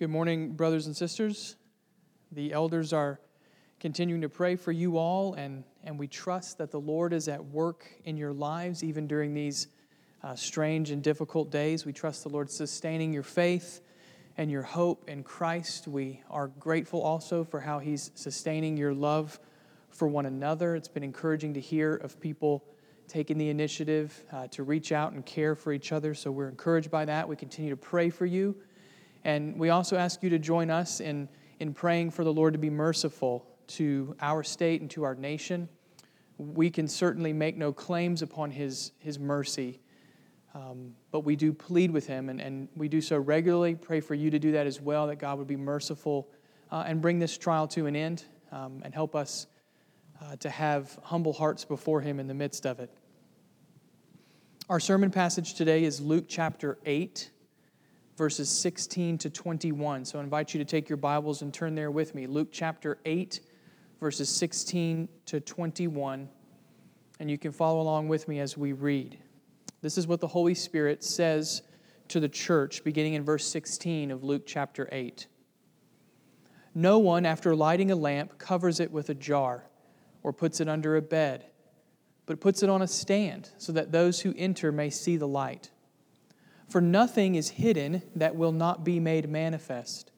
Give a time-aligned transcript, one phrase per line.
[0.00, 1.56] Good morning, brothers and sisters.
[2.32, 3.20] The elders are
[3.80, 7.44] continuing to pray for you all, and, and we trust that the Lord is at
[7.44, 9.66] work in your lives, even during these
[10.24, 11.84] uh, strange and difficult days.
[11.84, 13.82] We trust the Lord sustaining your faith
[14.38, 15.86] and your hope in Christ.
[15.86, 19.38] We are grateful also for how He's sustaining your love
[19.90, 20.76] for one another.
[20.76, 22.64] It's been encouraging to hear of people
[23.06, 26.90] taking the initiative uh, to reach out and care for each other, so we're encouraged
[26.90, 27.28] by that.
[27.28, 28.56] We continue to pray for you.
[29.24, 31.28] And we also ask you to join us in,
[31.58, 35.68] in praying for the Lord to be merciful to our state and to our nation.
[36.38, 39.80] We can certainly make no claims upon His, his mercy,
[40.54, 43.74] um, but we do plead with Him, and, and we do so regularly.
[43.74, 46.28] Pray for you to do that as well, that God would be merciful
[46.72, 49.46] uh, and bring this trial to an end um, and help us
[50.22, 52.90] uh, to have humble hearts before Him in the midst of it.
[54.70, 57.30] Our sermon passage today is Luke chapter 8
[58.20, 60.04] verses 16 to 21.
[60.04, 62.26] So I invite you to take your Bibles and turn there with me.
[62.26, 63.40] Luke chapter 8,
[63.98, 66.28] verses 16 to 21.
[67.18, 69.16] And you can follow along with me as we read.
[69.80, 71.62] This is what the Holy Spirit says
[72.08, 75.26] to the church, beginning in verse 16 of Luke chapter 8.
[76.74, 79.64] No one, after lighting a lamp, covers it with a jar
[80.22, 81.46] or puts it under a bed,
[82.26, 85.70] but puts it on a stand so that those who enter may see the light.
[86.70, 90.12] For nothing is hidden that will not be made manifest,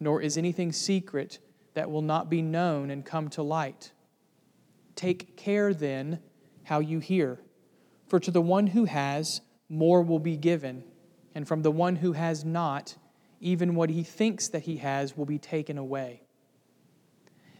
[0.00, 1.38] nor is anything secret
[1.74, 3.92] that will not be known and come to light.
[4.96, 6.18] Take care then
[6.64, 7.40] how you hear.
[8.08, 10.82] For to the one who has, more will be given,
[11.36, 12.96] and from the one who has not,
[13.40, 16.22] even what he thinks that he has will be taken away.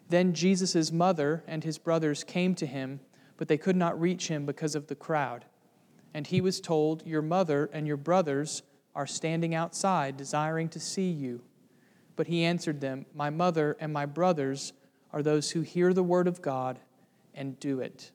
[0.09, 3.01] Then Jesus' mother and his brothers came to him,
[3.37, 5.45] but they could not reach him because of the crowd.
[6.15, 8.63] And he was told, Your mother and your brothers
[8.95, 11.43] are standing outside, desiring to see you.
[12.17, 14.73] But he answered them, My mother and my brothers
[15.13, 16.79] are those who hear the word of God
[17.35, 18.11] and do it.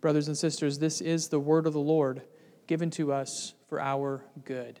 [0.00, 2.22] Brothers and sisters, this is the word of the Lord
[2.66, 4.80] given to us for our good.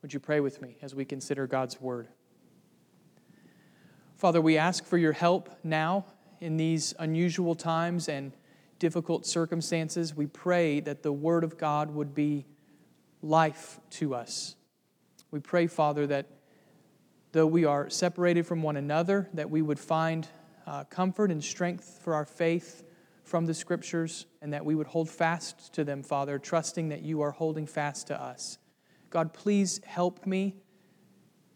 [0.00, 2.08] Would you pray with me as we consider God's word?
[4.16, 6.04] Father, we ask for your help now
[6.40, 8.32] in these unusual times and
[8.82, 12.44] difficult circumstances, we pray that the Word of God would be
[13.22, 14.56] life to us.
[15.30, 16.26] We pray, Father, that
[17.30, 20.26] though we are separated from one another, that we would find
[20.66, 22.82] uh, comfort and strength for our faith
[23.22, 27.20] from the Scriptures, and that we would hold fast to them, Father, trusting that you
[27.20, 28.58] are holding fast to us.
[29.10, 30.56] God, please help me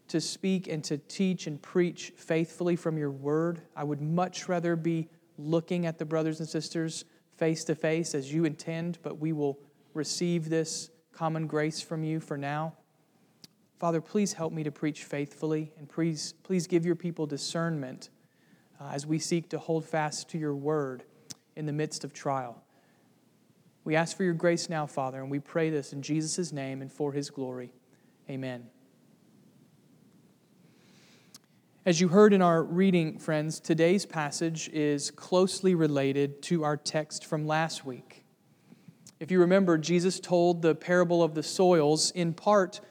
[0.07, 3.63] to speak and to teach and preach faithfully from your word.
[3.75, 7.03] I would much rather be looking at the brothers and sisters
[7.37, 9.59] face to face as you intend, but we will
[9.93, 12.73] receive this common grace from you for now.
[13.79, 18.09] Father, please help me to preach faithfully, and please, please give your people discernment
[18.81, 21.03] uh, as we seek to hold fast to your word
[21.55, 22.63] in the midst of trial.
[23.83, 26.91] We ask for your grace now, Father, and we pray this in Jesus' name and
[26.91, 27.71] for his glory.
[28.29, 28.67] Amen.
[31.87, 37.23] As you heard in our reading, friends, today's passage is closely related to our text
[37.23, 38.25] from last week.
[39.21, 42.81] If you remember, Jesus told the parable of the soils in part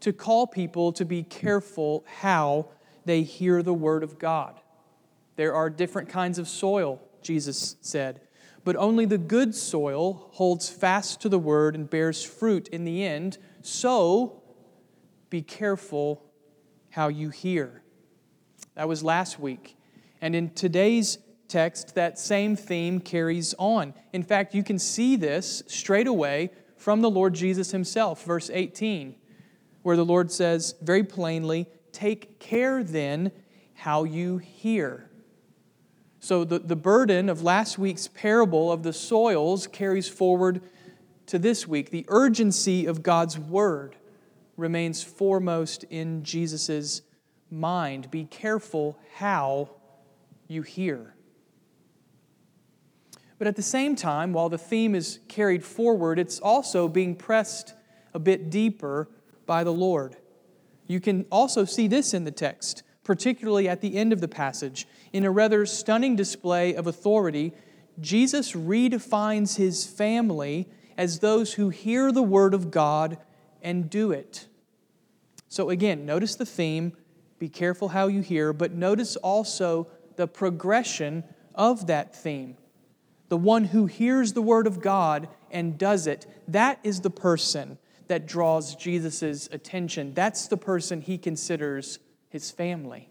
[0.00, 2.70] to call people to be careful how
[3.04, 4.58] they hear the word of God.
[5.36, 8.20] There are different kinds of soil, Jesus said,
[8.64, 13.04] but only the good soil holds fast to the word and bears fruit in the
[13.04, 13.38] end.
[13.62, 14.42] So
[15.30, 16.24] be careful
[16.90, 17.79] how you hear.
[18.74, 19.76] That was last week.
[20.20, 23.94] And in today's text, that same theme carries on.
[24.12, 29.14] In fact, you can see this straight away from the Lord Jesus himself, verse 18,
[29.82, 33.32] where the Lord says very plainly, Take care then
[33.74, 35.10] how you hear.
[36.20, 40.62] So the, the burden of last week's parable of the soils carries forward
[41.26, 41.90] to this week.
[41.90, 43.96] The urgency of God's word
[44.56, 47.02] remains foremost in Jesus'
[47.50, 48.10] mind.
[48.10, 49.70] Be careful how
[50.48, 51.14] you hear.
[53.38, 57.74] But at the same time, while the theme is carried forward, it's also being pressed
[58.12, 59.08] a bit deeper
[59.46, 60.16] by the Lord.
[60.86, 64.86] You can also see this in the text, particularly at the end of the passage.
[65.12, 67.54] In a rather stunning display of authority,
[67.98, 70.68] Jesus redefines his family
[70.98, 73.18] as those who hear the word of God
[73.62, 74.48] and do it.
[75.48, 76.92] So, again, notice the theme
[77.40, 82.58] be careful how you hear, but notice also the progression of that theme.
[83.30, 87.78] The one who hears the word of God and does it, that is the person
[88.08, 90.12] that draws Jesus' attention.
[90.12, 91.98] That's the person he considers
[92.28, 93.08] his family.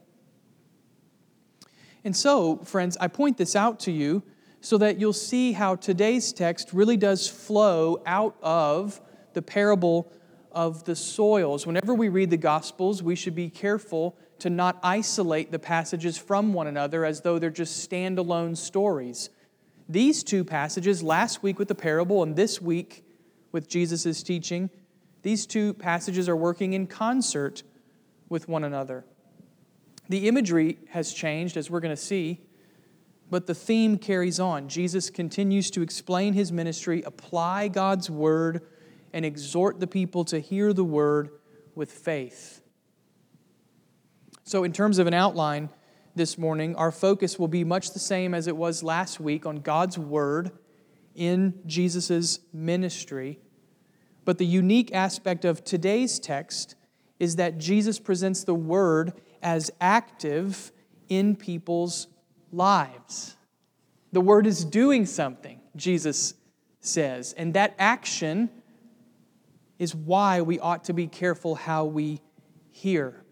[2.04, 4.22] And so, friends, I point this out to you
[4.62, 9.02] so that you'll see how today's text really does flow out of
[9.34, 10.12] the parable
[10.52, 11.68] of the soils.
[11.68, 16.54] Whenever we read the Gospels, we should be careful to not isolate the passages from
[16.54, 19.30] one another as though they're just standalone stories.
[19.88, 23.04] These two passages, last week with the parable and this week
[23.52, 24.70] with Jesus' teaching,
[25.24, 27.64] these two passages are working in concert
[28.30, 29.06] with one another.
[30.08, 32.42] The imagery has changed, as we're going to see,
[33.30, 34.70] but the theme carries on.
[34.70, 38.66] Jesus continues to explain his ministry, apply God's word,
[39.14, 41.30] and exhort the people to hear the word
[41.76, 42.62] with faith.
[44.44, 45.70] So, in terms of an outline
[46.16, 49.58] this morning, our focus will be much the same as it was last week on
[49.58, 50.52] God's word
[51.16, 53.40] in Jesus' ministry.
[54.26, 56.76] But the unique aspect of today's text
[57.20, 60.72] is that Jesus presents the word as active
[61.08, 62.08] in people's
[62.52, 63.36] lives.
[64.12, 66.34] The word is doing something, Jesus
[66.80, 68.50] says, and that action
[69.80, 72.22] is why we ought to be careful how we
[72.70, 73.24] hear.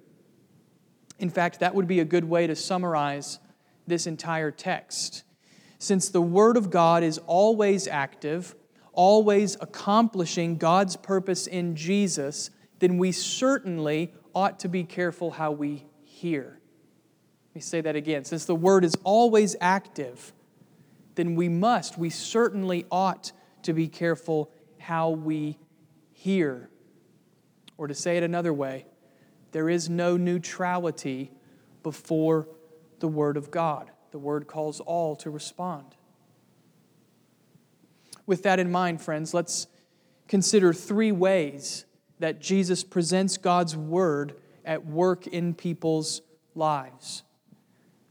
[1.20, 3.40] In fact, that would be a good way to summarize
[3.86, 5.24] this entire text.
[5.78, 8.56] Since the Word of God is always active,
[8.94, 12.50] always accomplishing God's purpose in Jesus,
[12.80, 16.60] then we certainly ought to be careful how we hear.
[17.50, 18.24] Let me say that again.
[18.24, 20.34] Since the word is always active,
[21.16, 23.32] then we must, we certainly ought
[23.64, 25.58] to be careful how we
[26.18, 26.70] hear.
[27.78, 28.86] Or to say it another way,
[29.52, 31.32] there is no neutrality
[31.84, 32.48] before
[33.00, 33.92] the Word of God.
[34.12, 35.96] The Word calls all to respond.
[38.26, 39.68] With that in mind, friends, let's
[40.28, 41.86] consider three ways
[42.20, 44.36] that Jesus presents God's Word
[44.66, 46.22] at work in people's
[46.56, 47.24] lives.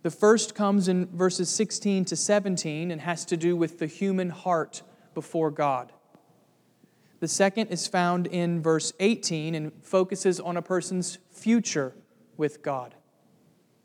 [0.03, 4.31] The first comes in verses 16 to 17 and has to do with the human
[4.31, 4.83] heart
[5.13, 5.93] before God.
[7.27, 11.93] The second is found in verse 18 and focuses on a person's future
[12.37, 12.95] with God.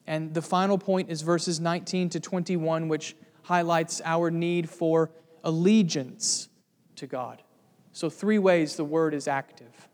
[0.05, 5.09] And the final point is verses 19 to 21, which highlights our need for
[5.43, 6.49] allegiance
[6.97, 7.41] to God.
[7.93, 9.88] So, three ways the word is active.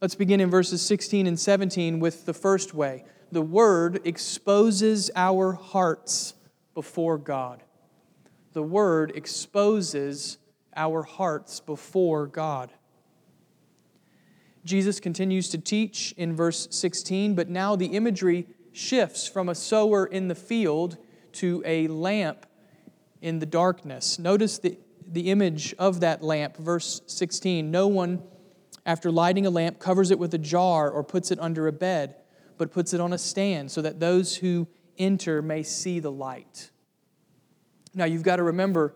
[0.00, 3.04] Let's begin in verses 16 and 17 with the first way.
[3.30, 6.34] The Word exposes our hearts
[6.74, 7.62] before God.
[8.52, 10.38] The Word exposes
[10.76, 12.72] our hearts before God.
[14.64, 20.06] Jesus continues to teach in verse 16, but now the imagery shifts from a sower
[20.06, 20.96] in the field
[21.32, 22.46] to a lamp
[23.20, 24.18] in the darkness.
[24.18, 27.70] Notice the, the image of that lamp, verse 16.
[27.70, 28.22] No one
[28.84, 32.16] after lighting a lamp, covers it with a jar or puts it under a bed,
[32.58, 34.66] but puts it on a stand so that those who
[34.98, 36.70] enter may see the light.
[37.94, 38.94] Now, you've got to remember,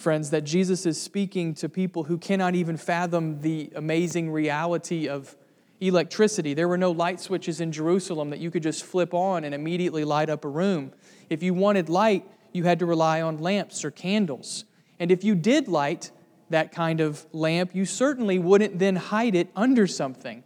[0.00, 5.36] friends, that Jesus is speaking to people who cannot even fathom the amazing reality of
[5.80, 6.54] electricity.
[6.54, 10.04] There were no light switches in Jerusalem that you could just flip on and immediately
[10.04, 10.92] light up a room.
[11.28, 14.64] If you wanted light, you had to rely on lamps or candles.
[14.98, 16.10] And if you did light,
[16.50, 20.42] that kind of lamp, you certainly wouldn't then hide it under something.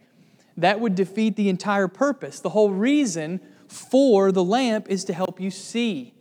[0.56, 2.40] That would defeat the entire purpose.
[2.40, 6.14] The whole reason for the lamp is to help you see.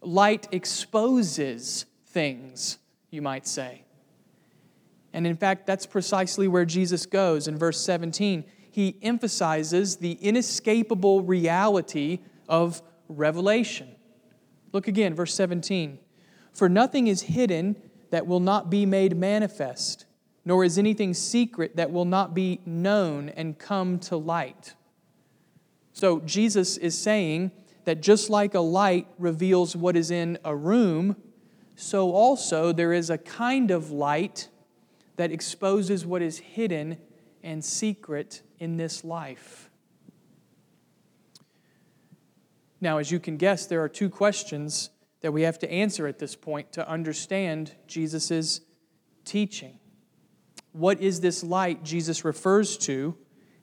[0.00, 1.84] Light exposes
[2.18, 2.78] things,
[3.12, 3.84] you might say.
[5.12, 8.44] And in fact, that's precisely where Jesus goes in verse 17.
[8.72, 13.94] He emphasizes the inescapable reality of revelation.
[14.72, 16.00] Look again, verse 17.
[16.52, 17.76] For nothing is hidden
[18.10, 20.04] that will not be made manifest,
[20.44, 24.74] nor is anything secret that will not be known and come to light.
[25.92, 27.52] So Jesus is saying
[27.84, 31.14] that just like a light reveals what is in a room,
[31.80, 34.48] so also there is a kind of light
[35.14, 36.98] that exposes what is hidden
[37.44, 39.70] and secret in this life.
[42.80, 46.18] Now, as you can guess, there are two questions that we have to answer at
[46.18, 48.60] this point to understand Jesus'
[49.24, 49.78] teaching.
[50.72, 53.16] What is this light Jesus refers to,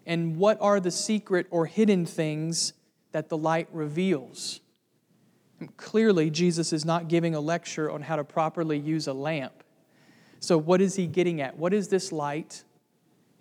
[0.06, 2.72] and what are the secret or hidden things
[3.12, 4.62] that the light reveals?
[5.78, 9.64] Clearly, Jesus is not giving a lecture on how to properly use a lamp.
[10.40, 11.58] So, what is he getting at?
[11.58, 12.64] What is this light,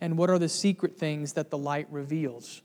[0.01, 2.63] and what are the secret things that the light reveals?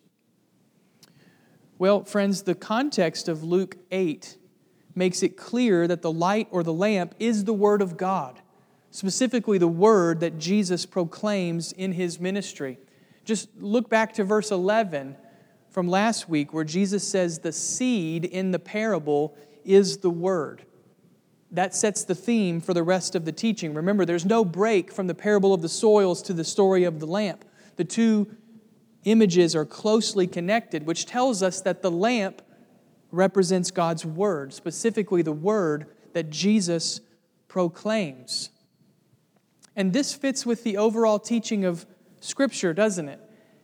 [1.77, 4.37] Well, friends, the context of Luke 8
[4.95, 8.41] makes it clear that the light or the lamp is the Word of God.
[8.91, 12.79] specifically the word that Jesus proclaims in his ministry.
[13.25, 15.15] Just look back to verse 11
[15.69, 19.37] from last week, where Jesus says the seed in the parable
[19.69, 20.63] is the word.
[21.51, 23.73] That sets the theme for the rest of the teaching.
[23.73, 27.07] Remember, there's no break from the parable of the soils to the story of the
[27.07, 27.45] lamp.
[27.75, 28.35] The two
[29.05, 32.41] images are closely connected, which tells us that the lamp
[33.11, 37.01] represents God's word, specifically the word that Jesus
[37.47, 38.49] proclaims.
[39.75, 41.85] And this fits with the overall teaching of
[42.19, 43.19] Scripture, doesn't it?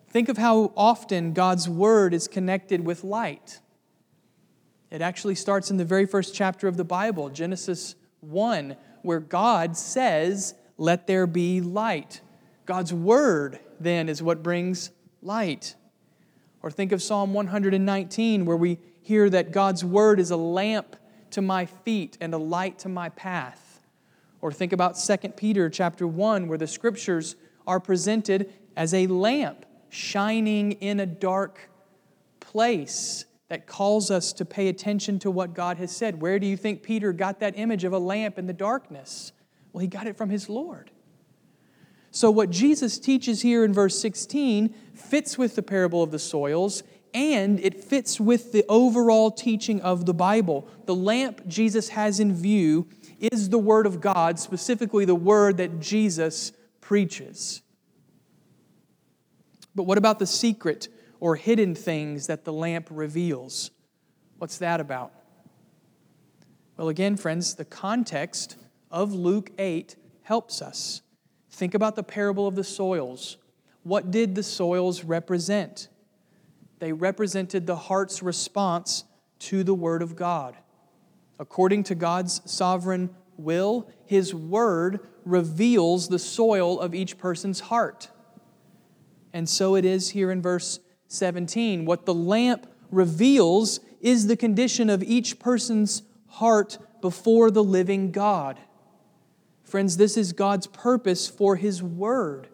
[0.10, 3.60] Think of how often God's word is connected with light.
[4.96, 9.76] It actually starts in the very first chapter of the Bible, Genesis 1, where God
[9.76, 12.22] says, Let there be light.
[12.66, 15.76] God's word, then, is what brings light.
[16.64, 20.96] Or think of Psalm 119, where we hear that God's word is a lamp
[21.32, 23.82] to my feet and a light to my path.
[24.40, 27.36] Or think about 2 Peter chapter 1, where the scriptures
[27.68, 31.70] are presented as a lamp shining in a dark
[32.40, 36.22] place that calls us to pay attention to what God has said.
[36.22, 39.32] Where do you think Peter got that image of a lamp in the darkness?
[39.72, 40.92] Well, he got it from his Lord.
[42.12, 46.82] So, what Jesus teaches here in verse 16 fits with the parable of the soils
[47.14, 50.68] and it fits with the overall teaching of the Bible.
[50.86, 52.88] The lamp Jesus has in view
[53.20, 57.62] is the Word of God, specifically the Word that Jesus preaches.
[59.74, 60.88] But what about the secret
[61.20, 63.72] or hidden things that the lamp reveals?
[64.38, 65.12] What's that about?
[66.78, 68.58] Well, again, friends, the context
[68.92, 71.02] of Luke 8 helps us.
[71.50, 73.38] Think about the parable of the soils.
[73.84, 75.88] What did the soils represent?
[76.80, 79.06] They represented the heart's response
[79.40, 80.58] to the Word of God.
[81.40, 88.10] According to God's sovereign will, His Word reveals the soil of each person's heart.
[89.34, 91.86] And so it is here in verse 17.
[91.86, 98.60] What the lamp reveals is the condition of each person's heart before the living God.
[99.64, 102.48] Friends, this is God's purpose for His Word.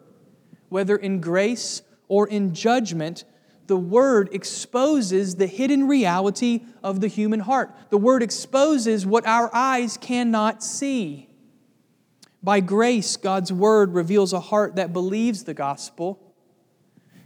[0.68, 3.24] Whether in grace or in judgment,
[3.66, 7.74] the Word exposes the hidden reality of the human heart.
[7.90, 11.28] The Word exposes what our eyes cannot see.
[12.42, 16.21] By grace, God's Word reveals a heart that believes the gospel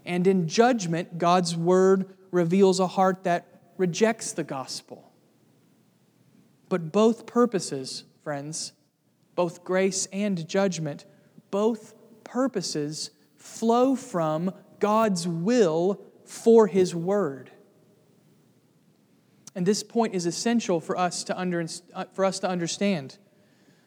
[0.06, 3.46] and in judgment, God's word reveals a heart that
[3.76, 5.12] rejects the gospel.
[6.68, 8.72] But both purposes, friends,
[9.34, 11.04] both grace and judgment,
[11.50, 11.94] both
[12.24, 17.50] purposes flow from God's will for His Word.
[19.54, 23.16] And this point is essential for us to, under, uh, for us to understand,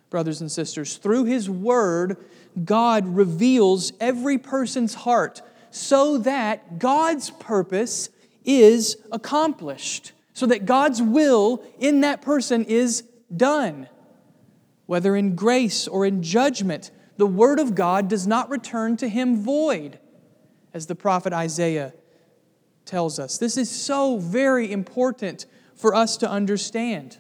[0.10, 0.98] brothers and sisters.
[0.98, 2.18] Through His Word,
[2.64, 8.10] God reveals every person's heart so that God's purpose
[8.44, 13.04] is accomplished, so that God's will in that person is
[13.36, 13.88] done.
[14.86, 19.44] Whether in grace or in judgment, the Word of God does not return to him
[19.44, 20.00] void,
[20.74, 21.94] as the prophet Isaiah
[22.86, 23.38] tells us.
[23.38, 25.46] This is so very important
[25.76, 27.18] for us to understand.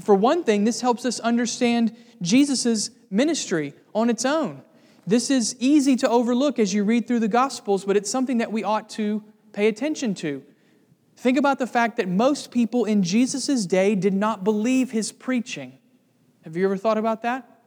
[0.00, 4.62] For one thing, this helps us understand Jesus' ministry on its own.
[5.06, 8.50] This is easy to overlook as you read through the Gospels, but it's something that
[8.50, 9.22] we ought to
[9.52, 10.42] pay attention to.
[11.16, 15.78] Think about the fact that most people in Jesus' day did not believe his preaching.
[16.42, 17.60] Have you ever thought about that?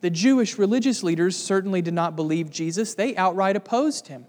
[0.00, 4.26] The Jewish religious leaders certainly did not believe Jesus, they outright opposed him.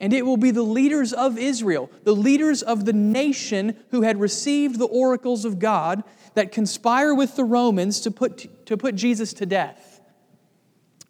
[0.00, 4.20] And it will be the leaders of Israel, the leaders of the nation who had
[4.20, 9.32] received the oracles of God, that conspire with the Romans to put, to put Jesus
[9.34, 9.87] to death.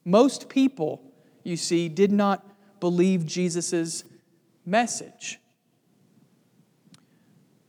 [0.08, 1.02] Most people,
[1.44, 2.42] you see, did not
[2.80, 4.04] believe Jesus'
[4.64, 5.38] message.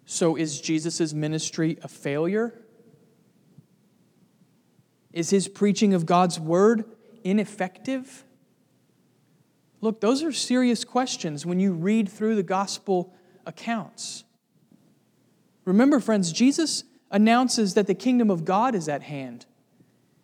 [0.05, 2.57] So, is Jesus' ministry a failure?
[5.11, 6.85] Is his preaching of God's word
[7.25, 8.23] ineffective?
[9.81, 13.13] Look, those are serious questions when you read through the gospel
[13.45, 14.23] accounts.
[15.65, 19.45] Remember, friends, Jesus announces that the kingdom of God is at hand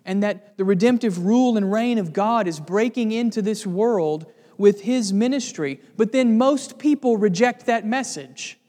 [0.06, 4.82] and that the redemptive rule and reign of God is breaking into this world with
[4.82, 5.82] his ministry.
[5.98, 8.60] But then most people reject that message.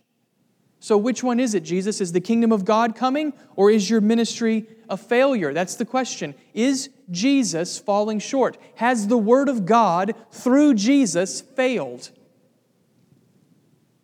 [0.81, 2.01] So, which one is it, Jesus?
[2.01, 5.53] Is the kingdom of God coming, or is your ministry a failure?
[5.53, 6.35] That's the question.
[6.55, 8.57] Is Jesus falling short?
[8.77, 12.11] Has the Word of God through Jesus failed?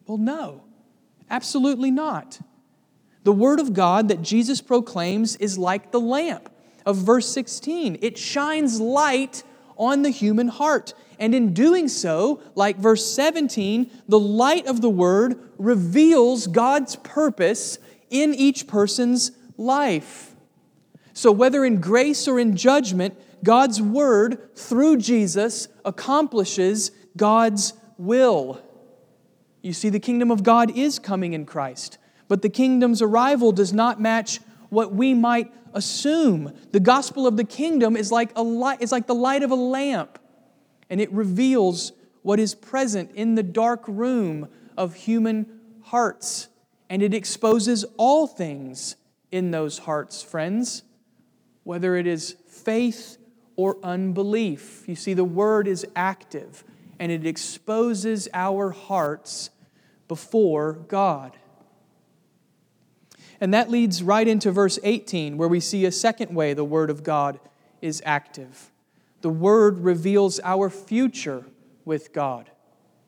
[0.07, 0.65] Well, no,
[1.31, 2.41] absolutely not.
[3.23, 6.49] The Word of God that Jesus proclaims is like the lamp
[6.85, 7.99] of verse 16.
[8.01, 9.43] It shines light
[9.77, 10.95] on the human heart.
[11.19, 17.79] And in doing so, like verse 17, the light of the word reveals God's purpose
[18.11, 20.35] in each person's life.
[21.15, 28.63] So, whether in grace or in judgment, God's word through Jesus accomplishes God's will.
[29.63, 31.99] You see, the kingdom of God is coming in Christ,
[32.29, 36.53] but the kingdom's arrival does not match what we might assume.
[36.73, 39.57] The gospel of the kingdom is like, a light, is like the light of a
[39.57, 40.19] lamp,
[40.91, 46.49] and it reveals what is present in the dark room of human hearts,
[46.89, 48.97] and it exposes all things
[49.31, 50.83] in those hearts, friends,
[51.65, 53.19] whether it is faith
[53.57, 54.85] or unbelief.
[54.87, 56.65] You see, the word is active
[56.99, 59.51] and it exposes our hearts
[60.07, 61.37] before God.
[63.43, 66.91] And that leads right into verse 18, where we see a second way the Word
[66.91, 67.41] of God
[67.81, 68.71] is active.
[69.21, 71.45] The Word reveals our future
[71.85, 72.53] with God.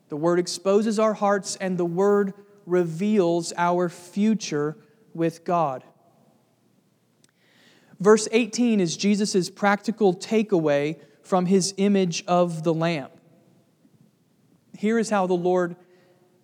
[0.09, 2.35] The Word exposes our hearts, and the Word
[2.67, 4.77] reveals our future
[5.15, 5.85] with God.
[8.01, 13.13] Verse 18 is Jesus' practical takeaway from his image of the lamp.
[14.77, 15.77] Here is how the Lord,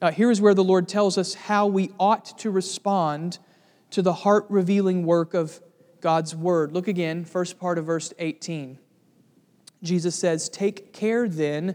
[0.00, 3.40] uh, here is where the Lord tells us how we ought to respond
[3.90, 5.60] to the heart revealing work of
[6.00, 6.72] God's Word.
[6.72, 8.78] Look again, first part of verse 18.
[9.82, 11.74] Jesus says, Take care then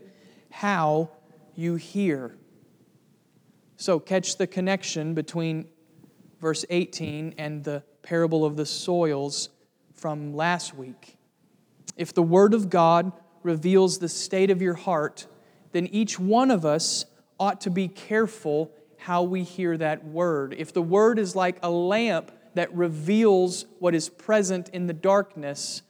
[0.50, 1.10] how
[1.56, 2.36] you hear.
[3.78, 5.68] So, catch the connection between
[6.40, 9.50] verse 18 and the parable of the soils
[9.94, 11.18] from last week.
[11.98, 13.12] If the Word of God
[13.44, 15.28] reveals the state of your heart,
[15.72, 17.06] then each one of us
[17.40, 18.72] ought to be careful
[19.06, 20.56] how we hear that word.
[20.58, 25.84] If the word is like a lamp that reveals what is present in the darkness,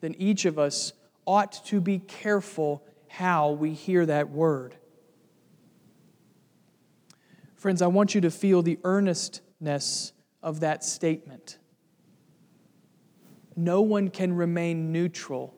[0.00, 0.92] then each of us
[1.24, 4.74] ought to be careful how we hear that word.
[7.54, 11.58] Friends, I want you to feel the earnestness of that statement.
[13.54, 15.54] No one can remain neutral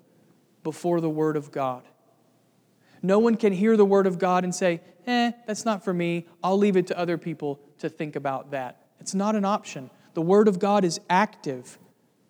[0.62, 1.87] before the Word of God.
[3.02, 6.26] No one can hear the Word of God and say, eh, that's not for me.
[6.42, 8.86] I'll leave it to other people to think about that.
[9.00, 9.90] It's not an option.
[10.14, 11.78] The Word of God is active,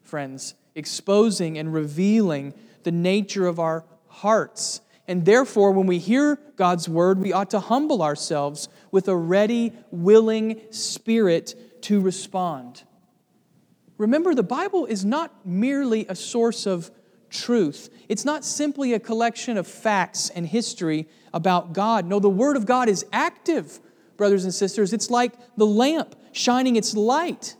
[0.02, 4.80] friends, exposing and revealing the nature of our hearts.
[5.06, 9.72] And therefore, when we hear God's Word, we ought to humble ourselves with a ready,
[9.90, 12.82] willing spirit to respond.
[13.96, 16.90] Remember, the Bible is not merely a source of
[17.30, 17.90] truth.
[18.08, 22.06] It's not simply a collection of facts and history about God.
[22.06, 23.80] No, the Word of God is active,
[24.16, 24.92] brothers and sisters.
[24.92, 27.56] It's like the lamp shining its light.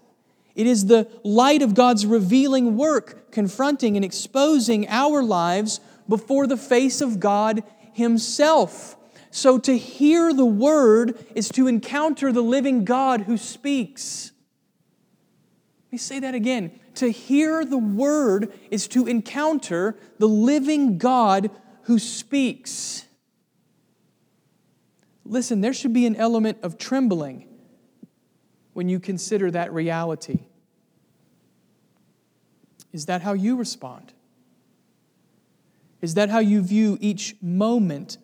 [0.55, 6.57] It is the light of God's revealing work, confronting and exposing our lives before the
[6.57, 8.97] face of God Himself.
[9.31, 14.33] So to hear the Word is to encounter the living God who speaks.
[15.87, 16.81] Let me say that again.
[16.99, 23.05] To hear the word is to encounter the living God who speaks.
[25.25, 27.47] Listen, there should be an element of trembling
[28.73, 30.41] when you consider that reality.
[32.93, 34.13] Is that how you respond?
[36.01, 38.19] Is that how you view each moment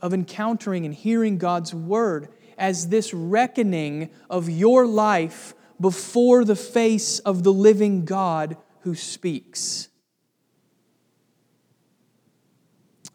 [0.00, 7.18] of encountering and hearing God's word as this reckoning of your life before the face
[7.18, 9.88] of the living God who speaks.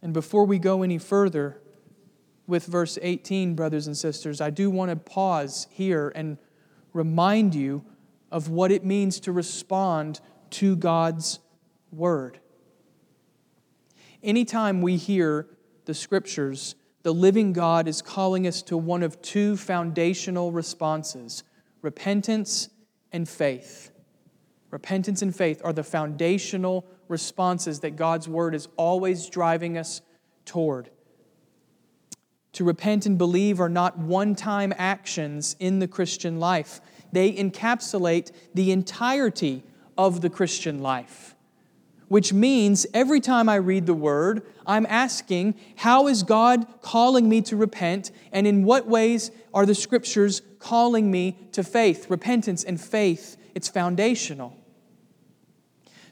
[0.01, 1.62] And before we go any further
[2.45, 6.38] with verse 18, brothers and sisters, I do want to pause here and
[6.91, 7.86] remind you
[8.32, 11.39] of what it means to respond to God's
[11.91, 12.38] word.
[14.21, 15.47] Anytime we hear
[15.86, 21.45] the scriptures, the living God is calling us to one of two foundational responses
[21.88, 22.67] repentance
[23.13, 23.91] and faith.
[24.71, 30.02] Repentance and faith are the foundational responses that God's word is always driving us
[30.43, 30.89] toward.
[32.52, 36.82] To repent and believe are not one time actions in the Christian life,
[37.13, 39.63] they encapsulate the entirety
[39.97, 41.37] of the Christian life
[42.08, 47.41] which means every time I read the word, I'm asking, how is God calling me
[47.43, 48.12] to repent?
[48.32, 52.10] And in what ways are the scriptures calling me to faith?
[52.10, 54.56] Repentance and faith, it's foundational.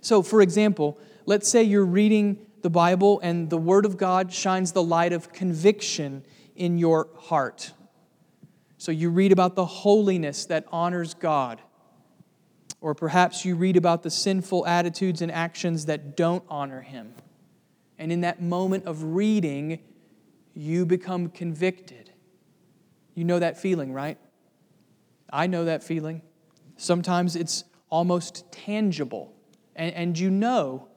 [0.02, 4.72] So, for example, let's say you're reading the Bible and the Word of God shines
[4.72, 6.24] the light of conviction
[6.56, 7.72] in your heart.
[8.78, 11.62] So, you read about the holiness that honors God
[12.86, 17.16] Or perhaps you read about the sinful attitudes and actions that don't honor Him.
[17.98, 19.80] And in that moment of reading,
[20.54, 22.12] you become convicted.
[23.16, 24.20] You know that feeling, right?
[25.34, 26.22] I know that feeling.
[26.78, 29.34] Sometimes it's almost tangible.
[29.76, 30.88] And, and you know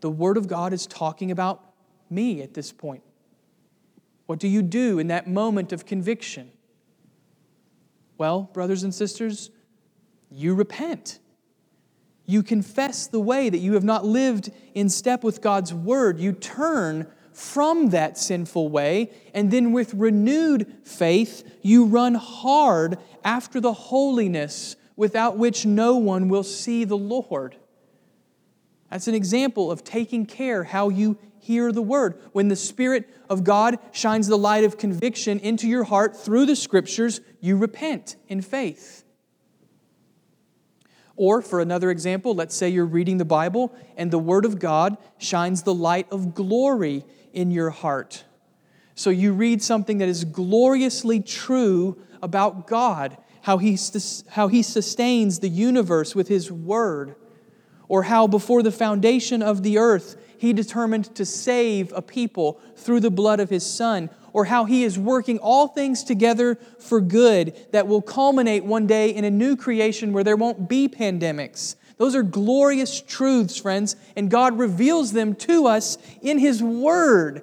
[0.00, 1.74] the Word of God is talking about
[2.08, 3.02] me at this point.
[4.24, 6.52] What do you do in that moment of conviction?
[8.16, 9.50] Well, brothers and sisters,
[10.30, 11.18] you repent.
[12.26, 16.18] You confess the way that you have not lived in step with God's Word.
[16.18, 23.60] You turn from that sinful way, and then with renewed faith, you run hard after
[23.60, 27.56] the holiness without which no one will see the Lord.
[28.90, 32.20] That's an example of taking care how you hear the word.
[32.32, 36.56] When the Spirit of God shines the light of conviction into your heart through the
[36.56, 39.03] Scriptures, you repent in faith.
[41.16, 44.96] Or, for another example, let's say you're reading the Bible and the Word of God
[45.18, 48.24] shines the light of glory in your heart.
[48.94, 53.78] So you read something that is gloriously true about God, how he,
[54.30, 57.16] how he sustains the universe with His Word,
[57.88, 63.00] or how before the foundation of the earth He determined to save a people through
[63.00, 67.56] the blood of His Son, or how He is working all things together for good
[67.72, 72.16] that will culminate one day in a new creation where there won't be pandemics those
[72.16, 77.42] are glorious truths, friends, and God reveals them to us in His Word.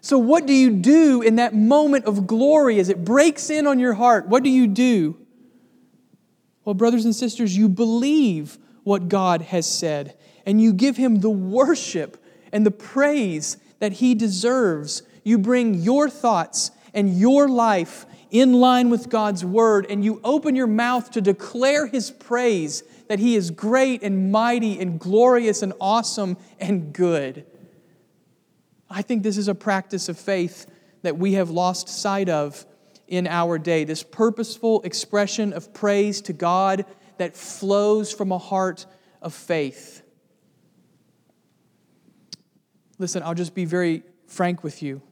[0.00, 3.80] So, what do you do in that moment of glory as it breaks in on
[3.80, 4.28] your heart?
[4.28, 5.16] What do you do?
[6.64, 11.30] Well, brothers and sisters, you believe what God has said, and you give Him the
[11.30, 12.22] worship
[12.52, 15.02] and the praise that He deserves.
[15.24, 20.56] You bring your thoughts and your life in line with God's Word, and you open
[20.56, 25.72] your mouth to declare His praise that He is great and mighty and glorious and
[25.80, 27.46] awesome and good.
[28.90, 30.66] I think this is a practice of faith
[31.02, 32.66] that we have lost sight of
[33.06, 33.84] in our day.
[33.84, 36.84] This purposeful expression of praise to God
[37.18, 38.86] that flows from a heart
[39.22, 40.02] of faith.
[42.98, 45.02] Listen, I'll just be very frank with you.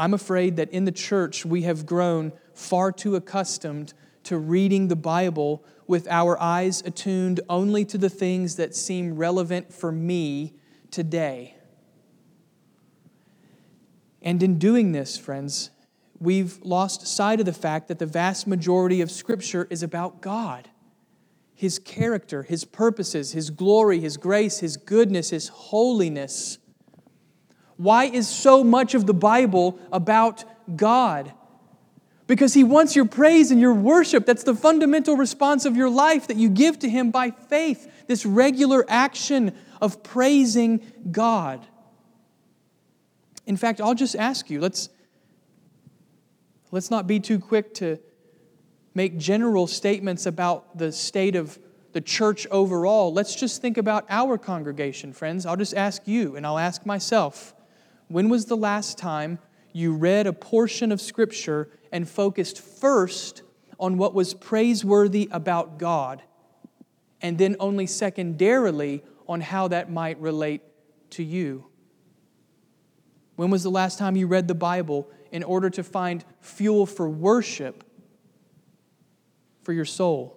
[0.00, 4.96] I'm afraid that in the church we have grown far too accustomed to reading the
[4.96, 10.54] Bible with our eyes attuned only to the things that seem relevant for me
[10.90, 11.54] today.
[14.22, 15.68] And in doing this, friends,
[16.18, 20.70] we've lost sight of the fact that the vast majority of Scripture is about God,
[21.54, 26.56] His character, His purposes, His glory, His grace, His goodness, His holiness.
[27.80, 30.44] Why is so much of the Bible about
[30.76, 31.32] God?
[32.26, 34.24] because He wants your praise and your worship.
[34.24, 38.24] That's the fundamental response of your life that you give to Him by faith, this
[38.24, 41.66] regular action of praising God.
[43.46, 44.90] In fact, I'll just ask you let's,
[46.70, 47.98] let's not be too quick to
[48.94, 51.58] make general statements about the state of
[51.94, 53.12] the church overall.
[53.12, 55.46] Let's just think about our congregation, friends.
[55.46, 57.54] I'll just ask you, and I'll ask myself
[58.10, 59.38] when was the last time
[59.72, 63.42] you read a portion of Scripture and focused first
[63.78, 66.20] on what was praiseworthy about God,
[67.22, 70.60] and then only secondarily on how that might relate
[71.10, 71.66] to you.
[73.36, 77.08] When was the last time you read the Bible in order to find fuel for
[77.08, 77.84] worship
[79.62, 80.36] for your soul?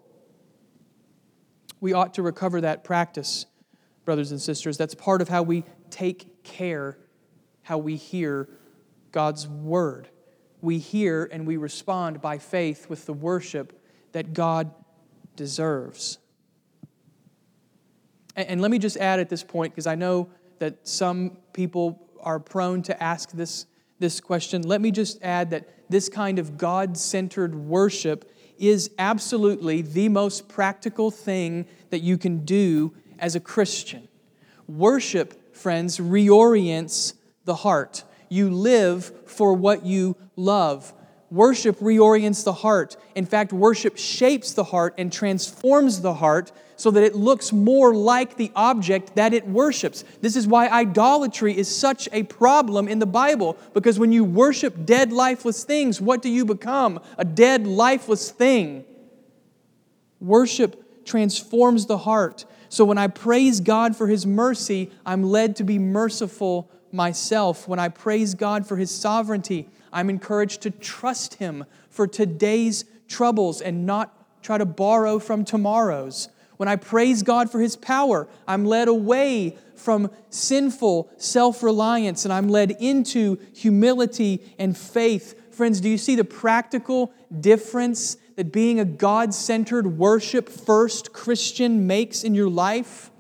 [1.82, 3.48] We ought to recover that practice,
[4.06, 4.78] brothers and sisters.
[4.78, 7.00] That's part of how we take care,
[7.64, 8.48] how we hear
[9.12, 10.10] God's Word
[10.64, 13.78] we hear and we respond by faith with the worship
[14.14, 14.72] that God
[15.36, 16.20] deserves.
[18.36, 22.40] And, let me just add at this point, because I know that some people are
[22.40, 23.66] prone to ask this,
[24.00, 24.62] this question.
[24.62, 30.48] Let me just add that this kind of God centered worship is absolutely the most
[30.48, 34.08] practical thing that you can do as a Christian.
[34.68, 37.14] Worship, friends, reorients
[37.46, 38.04] the heart.
[38.30, 40.94] You live for what you love.
[41.30, 42.96] Worship reorients the heart.
[43.16, 47.96] In fact, worship shapes the heart and transforms the heart so that it looks more
[47.96, 50.04] like the object that it worships.
[50.22, 54.86] This is why idolatry is such a problem in the Bible, because when you worship
[54.86, 57.00] dead, lifeless things, what do you become?
[57.18, 58.86] A dead, lifeless thing.
[60.20, 62.46] Worship transforms the heart.
[62.70, 67.68] So when I praise God for His mercy, I'm led to be merciful myself.
[67.68, 73.62] When I praise God for His sovereignty, I'm encouraged to trust Him for today's troubles
[73.62, 76.30] and not try to borrow from tomorrow's.
[76.58, 82.34] When I praise God for His power, I'm led away from sinful self reliance and
[82.34, 85.54] I'm led into humility and faith.
[85.54, 91.86] Friends, do you see the practical difference that being a God centered, worship first Christian
[91.86, 93.12] makes in your life?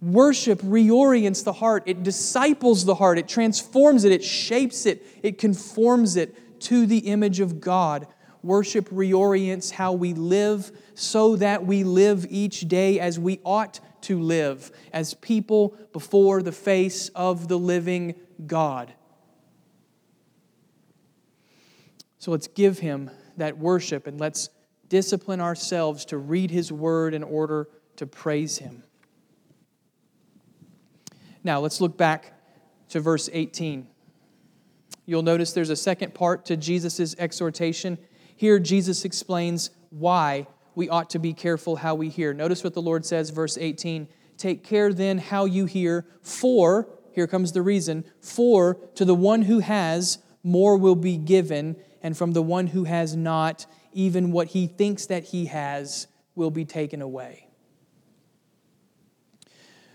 [0.00, 5.36] Worship reorients the heart, it disciples the heart, it transforms it, it shapes it, it
[5.36, 8.06] conforms it to the image of God.
[8.42, 14.18] Worship reorients how we live so that we live each day as we ought to
[14.18, 18.14] live, as people before the face of the living
[18.46, 18.94] God.
[22.18, 24.48] So let's give Him that worship and let's
[24.88, 28.84] discipline ourselves to read His word in order to praise Him.
[31.42, 32.34] Now, let's look back
[32.90, 33.86] to verse 18.
[35.06, 37.98] You'll notice there's a second part to Jesus' exhortation.
[38.36, 42.32] Here, Jesus explains why we ought to be careful how we hear.
[42.32, 47.26] Notice what the Lord says, verse 18 Take care then how you hear, for, here
[47.26, 52.32] comes the reason, for to the one who has, more will be given, and from
[52.32, 57.02] the one who has not, even what he thinks that he has will be taken
[57.02, 57.49] away.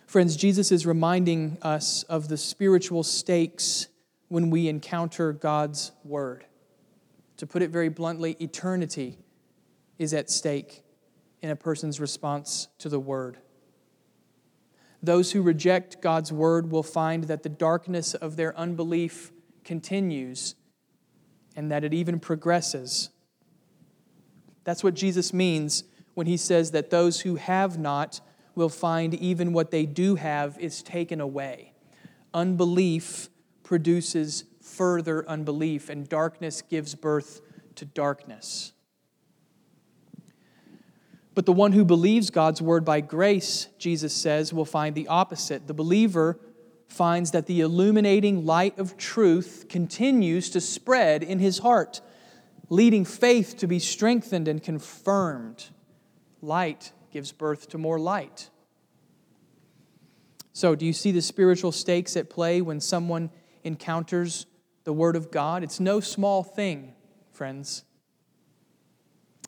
[0.06, 3.88] Friends, Jesus is reminding us of the spiritual stakes
[4.28, 6.46] when we encounter God's Word.
[7.38, 9.18] To put it very bluntly, eternity
[9.98, 10.84] is at stake
[11.42, 13.38] in a person's response to the Word.
[15.02, 19.32] Those who reject God's Word will find that the darkness of their unbelief
[19.64, 20.56] continues
[21.56, 23.10] and that it even progresses.
[24.64, 28.22] That's what Jesus means when he says that those who have not
[28.56, 31.74] will find even what they do have is taken away.
[32.34, 33.30] Unbelief
[33.64, 37.42] produces further unbelief, and darkness gives birth
[37.76, 38.74] to darkness.
[41.34, 45.68] But the one who believes God's word by grace, Jesus says, will find the opposite.
[45.68, 46.40] The believer
[46.88, 52.00] finds that the illuminating light of truth continues to spread in his heart,
[52.70, 55.66] leading faith to be strengthened and confirmed.
[56.42, 58.50] Light gives birth to more light.
[60.52, 63.30] So, do you see the spiritual stakes at play when someone
[63.64, 64.48] encounters
[64.84, 65.64] the Word of God?
[65.64, 66.94] It's no small thing,
[67.32, 67.86] friends.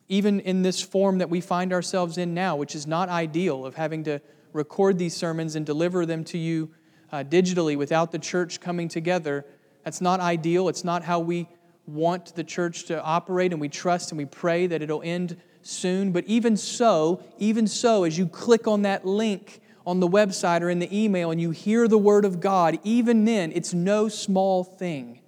[0.08, 3.76] Even in this form that we find ourselves in now, which is not ideal, of
[3.76, 4.22] having to
[4.54, 6.72] record these sermons and deliver them to you
[7.12, 9.46] uh, digitally without the church coming together,
[9.84, 10.70] that's not ideal.
[10.70, 11.50] It's not how we
[11.86, 15.36] want the church to operate, and we trust and we pray that it'll end
[15.68, 16.12] soon.
[16.12, 20.70] But even so, even so, as you click on that link on the website or
[20.70, 24.64] in the email and you hear the word of God, even then, it's no small
[24.64, 25.22] thing,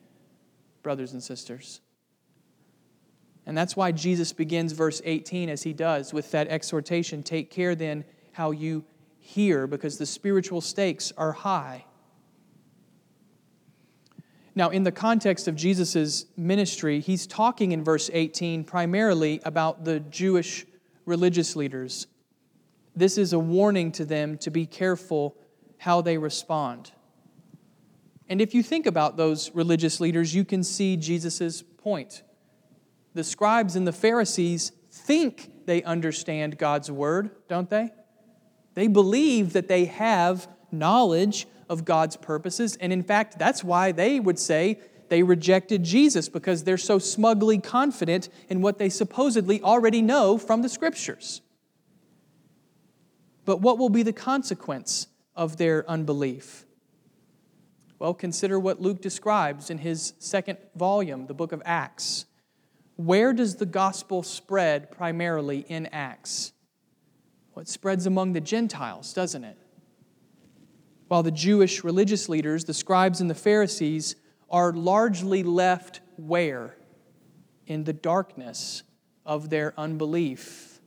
[0.83, 1.81] brothers and sisters.
[3.45, 7.73] And that's why Jesus begins verse 18 as he does with that exhortation Take care
[7.73, 8.85] then how you
[9.17, 11.85] hear, because the spiritual stakes are high.
[14.59, 20.01] Now, in the context of Jesus' ministry, he's talking in verse 18 primarily about the
[20.01, 20.65] Jewish
[21.05, 22.07] religious leaders.
[22.93, 25.37] This is a warning to them to be careful
[25.77, 26.91] how they respond.
[28.27, 32.23] And if you think about those religious leaders, you can see Jesus' point.
[33.13, 37.91] The scribes and the Pharisees think they understand God's word, don't they?
[38.73, 42.75] They believe that they have knowledge of God's purposes.
[42.77, 47.59] And in fact, that's why they would say they rejected Jesus because they're so smugly
[47.59, 51.41] confident in what they supposedly already know from the scriptures.
[53.45, 56.65] But what will be the consequence of their unbelief?
[57.97, 62.25] Well, consider what Luke describes in his second volume, the book of Acts.
[62.95, 66.53] Where does the gospel spread primarily in Acts?
[67.53, 69.57] Well, it spreads among the Gentiles, doesn't it?
[71.09, 74.15] While the Jewish religious leaders, the scribes and the Pharisees,
[74.49, 76.77] are largely left where?
[77.65, 78.83] In the darkness
[79.25, 80.79] of their unbelief.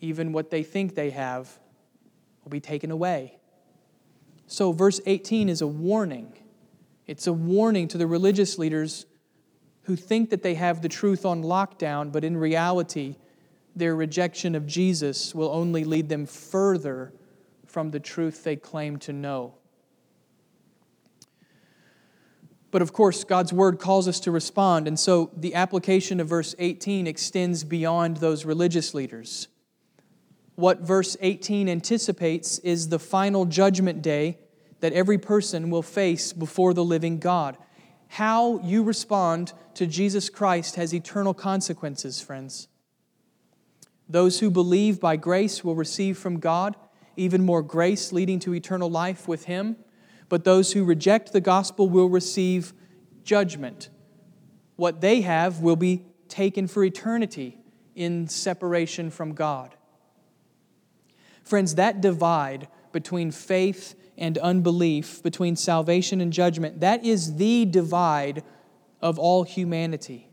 [0.00, 1.58] Even what they think they have
[2.42, 3.36] will be taken away.
[4.46, 6.32] So, verse 18 is a warning.
[7.08, 9.06] It's a warning to the religious leaders
[9.82, 13.16] who think that they have the truth on lockdown, but in reality,
[13.74, 17.12] their rejection of Jesus will only lead them further
[17.68, 19.54] from the truth they claim to know.
[22.70, 26.54] But of course, God's word calls us to respond, and so the application of verse
[26.58, 29.48] 18 extends beyond those religious leaders.
[30.54, 34.38] What verse 18 anticipates is the final judgment day
[34.80, 37.56] that every person will face before the living God.
[38.08, 42.68] How you respond to Jesus Christ has eternal consequences, friends.
[44.08, 46.76] Those who believe by grace will receive from God
[47.18, 49.76] even more grace, leading to eternal life with Him.
[50.28, 52.72] But those who reject the gospel will receive
[53.24, 53.88] judgment.
[54.76, 57.58] What they have will be taken for eternity
[57.94, 59.74] in separation from God.
[61.42, 68.42] Friends, that divide between faith and unbelief, between salvation and judgment, that is the divide
[69.00, 70.28] of all humanity.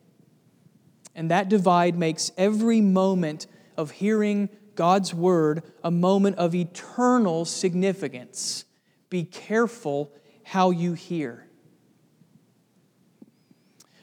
[1.15, 8.65] And that divide makes every moment of hearing God's word a moment of eternal significance.
[9.09, 10.11] Be careful
[10.43, 11.47] how you hear.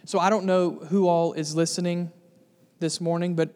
[0.04, 2.10] So, I don't know who all is listening
[2.80, 3.54] this morning, but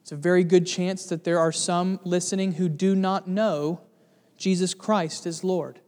[0.00, 3.82] it's a very good chance that there are some listening who do not know
[4.38, 5.80] Jesus Christ as Lord.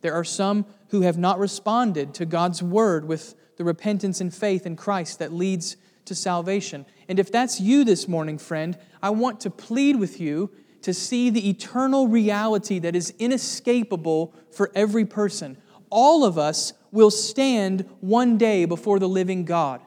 [0.00, 4.64] There are some who have not responded to God's word with the repentance and faith
[4.64, 6.86] in Christ that leads to salvation.
[7.10, 10.48] And if that's you this morning, friend, I want to plead with you
[10.82, 15.58] to see the eternal reality that is inescapable for every person.
[15.90, 19.80] All of us will stand one day before the living God.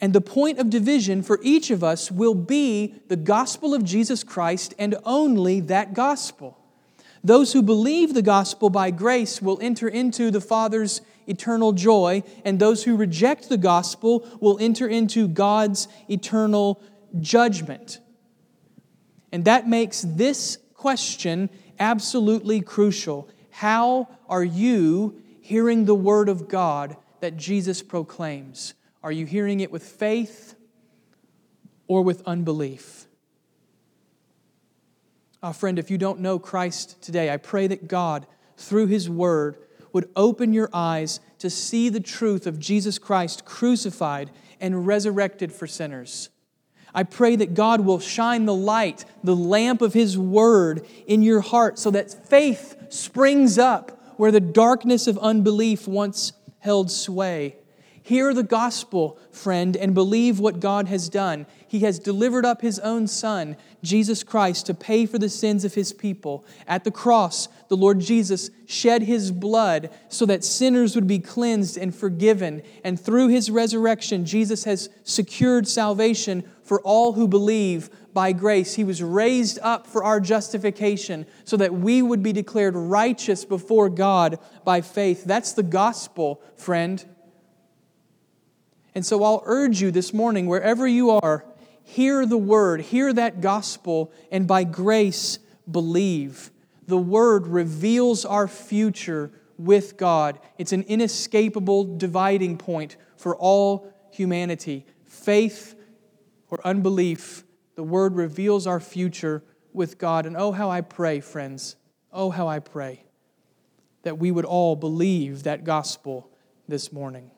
[0.00, 4.22] And the point of division for each of us will be the gospel of Jesus
[4.22, 6.56] Christ and only that gospel.
[7.24, 12.58] Those who believe the gospel by grace will enter into the Father's eternal joy, and
[12.58, 16.82] those who reject the gospel will enter into God's eternal
[17.20, 18.00] judgment.
[19.32, 23.28] And that makes this question absolutely crucial.
[23.50, 28.74] How are you hearing the word of God that Jesus proclaims?
[29.02, 30.54] Are you hearing it with faith
[31.86, 33.06] or with unbelief?
[35.42, 39.58] Oh, friend, if you don't know Christ today, I pray that God, through His Word,
[39.94, 44.30] would open your eyes to see the truth of Jesus Christ crucified
[44.60, 46.28] and resurrected for sinners.
[46.94, 51.40] I pray that God will shine the light, the lamp of His Word in your
[51.40, 57.56] heart so that faith springs up where the darkness of unbelief once held sway.
[58.00, 61.46] Hear the gospel, friend, and believe what God has done.
[61.66, 65.72] He has delivered up His own Son, Jesus Christ, to pay for the sins of
[65.74, 66.44] His people.
[66.68, 71.76] At the cross, the Lord Jesus shed His blood so that sinners would be cleansed
[71.76, 72.62] and forgiven.
[72.84, 78.74] And through His resurrection, Jesus has secured salvation for all who believe by grace.
[78.74, 83.88] He was raised up for our justification so that we would be declared righteous before
[83.88, 85.24] God by faith.
[85.24, 87.04] That's the gospel, friend.
[88.94, 91.44] And so I'll urge you this morning, wherever you are,
[91.82, 96.50] hear the word, hear that gospel, and by grace believe.
[96.86, 100.38] The word reveals our future with God.
[100.58, 104.86] It's an inescapable dividing point for all humanity.
[105.04, 105.74] Faith
[106.50, 107.44] or unbelief,
[107.74, 109.42] the word reveals our future
[109.72, 110.26] with God.
[110.26, 111.76] And oh, how I pray, friends,
[112.12, 113.04] oh, how I pray
[114.02, 116.30] that we would all believe that gospel
[116.68, 117.30] this morning.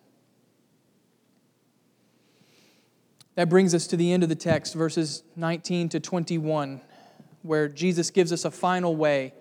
[3.37, 6.81] That brings us to the end of the text, verses 19 to 21,
[7.47, 9.33] where Jesus gives us a final way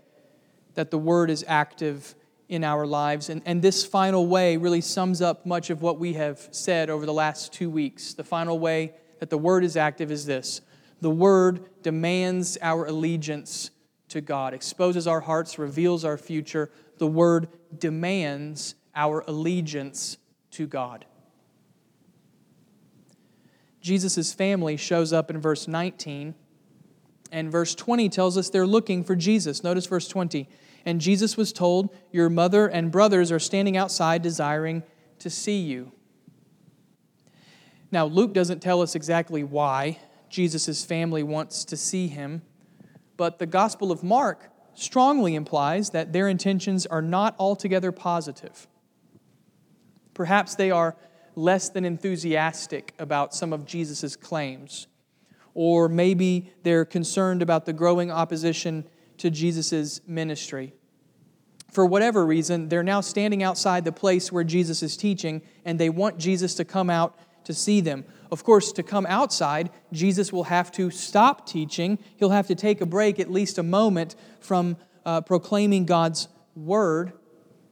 [0.76, 2.16] that the Word is active
[2.48, 3.30] in our lives.
[3.30, 7.06] And, and this final way really sums up much of what we have said over
[7.06, 8.14] the last two weeks.
[8.14, 10.62] The final way that the Word is active is this
[11.02, 13.72] the Word demands our allegiance
[14.10, 16.72] to God, exposes our hearts, reveals our future.
[16.98, 20.18] The Word demands our allegiance
[20.52, 21.06] to God.
[23.82, 26.34] Jesus' family shows up in verse 19.
[27.32, 29.64] And verse 20 tells us they're looking for Jesus.
[29.64, 30.48] Notice verse 20.
[30.86, 34.84] And Jesus was told, Your mother and brothers are standing outside desiring
[35.20, 35.92] to see you.
[37.92, 42.42] Now, Luke doesn't tell us exactly why Jesus' family wants to see him,
[43.18, 48.68] but the Gospel of Mark strongly implies that their intentions are not altogether positive.
[50.14, 50.96] Perhaps they are
[51.36, 54.88] less than enthusiastic about some of Jesus' claims.
[55.56, 58.88] Or maybe they're concerned about the growing opposition
[59.18, 60.74] to Jesus' ministry.
[61.72, 65.90] For whatever reason, they're now standing outside the place where Jesus is teaching, and they
[65.90, 68.06] want Jesus to come out to see them.
[68.32, 72.00] Of course, to come outside, Jesus will have to stop teaching.
[72.18, 77.14] He'll have to take a break, at least a moment, from uh, proclaiming God's word.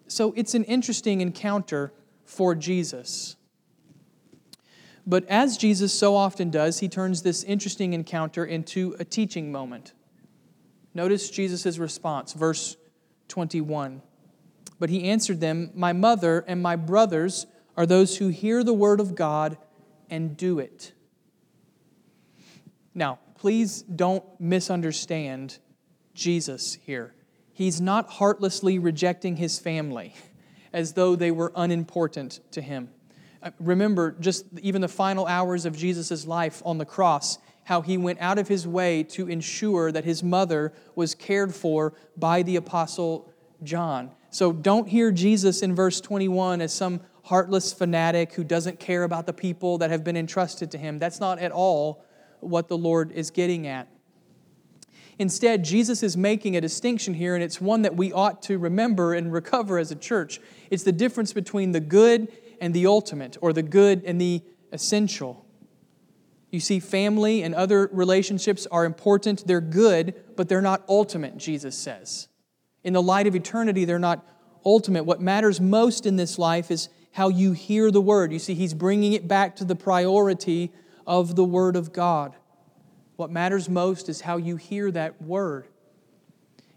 [0.08, 1.92] So it's an interesting encounter
[2.24, 3.36] for Jesus.
[5.06, 9.94] But as Jesus so often does, he turns this interesting encounter into a teaching moment.
[10.94, 12.78] Notice Jesus' response, verse
[13.28, 14.02] 21.
[14.80, 19.00] But he answered them, My mother and my brothers are those who hear the word
[19.00, 19.58] of God
[20.10, 20.94] and do it.
[22.94, 25.58] Now, please don't misunderstand
[26.14, 27.14] Jesus here.
[27.52, 30.14] He's not heartlessly rejecting his family
[30.74, 32.90] as though they were unimportant to him.
[33.60, 38.20] Remember, just even the final hours of Jesus' life on the cross, how he went
[38.22, 43.32] out of his way to ensure that his mother was cared for by the Apostle
[43.64, 44.12] John.
[44.30, 49.26] So don't hear Jesus in verse 21 as some heartless fanatic who doesn't care about
[49.26, 51.00] the people that have been entrusted to him.
[51.00, 52.04] That's not at all
[52.40, 53.88] what the Lord is getting at.
[55.20, 59.14] Instead, Jesus is making a distinction here, and it's one that we ought to remember
[59.14, 60.42] and recover as a church.
[60.72, 62.32] It's the difference between the good
[62.64, 64.42] and the ultimate, or the good and the
[64.72, 65.46] essential.
[66.50, 69.46] You see, family and other relationships are important.
[69.46, 72.30] They're good, but they're not ultimate, Jesus says.
[72.86, 74.26] In the light of eternity, they're not
[74.64, 75.04] ultimate.
[75.04, 78.32] What matters most in this life is how you hear the word.
[78.32, 80.72] You see, he's bringing it back to the priority
[81.06, 82.34] of the word of God.
[83.18, 85.68] What matters most is how you hear that word.